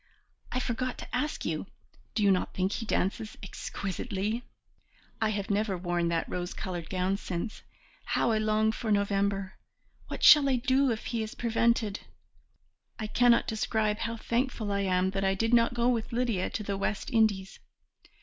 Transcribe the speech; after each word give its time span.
I 0.51 0.59
forgot 0.59 0.97
to 0.97 1.15
ask 1.15 1.45
you, 1.45 1.67
do 2.15 2.23
you 2.23 2.31
not 2.31 2.55
think 2.55 2.71
he 2.71 2.87
dances 2.87 3.37
exquisitely? 3.43 4.43
I 5.21 5.29
have 5.29 5.51
never 5.51 5.77
worn 5.77 6.07
that 6.07 6.27
rose 6.27 6.55
coloured 6.55 6.89
gown 6.89 7.17
since. 7.17 7.61
How 8.05 8.31
I 8.31 8.39
long 8.39 8.71
for 8.71 8.91
November! 8.91 9.59
What 10.07 10.23
shall 10.23 10.49
I 10.49 10.55
do 10.55 10.89
if 10.89 11.05
he 11.05 11.21
is 11.21 11.35
prevented? 11.35 11.99
I 12.97 13.05
cannot 13.05 13.45
describe 13.47 13.99
how 13.99 14.17
thankful 14.17 14.71
I 14.71 14.79
am 14.81 15.11
that 15.11 15.23
I 15.23 15.35
did 15.35 15.53
not 15.53 15.75
go 15.75 15.87
with 15.87 16.11
Lydia 16.11 16.49
to 16.49 16.63
the 16.63 16.77
West 16.77 17.11
Indies. 17.11 17.59